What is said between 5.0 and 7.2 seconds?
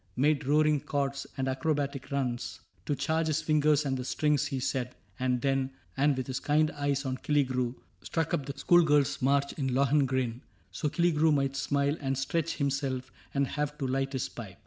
And then, with his kind eyes on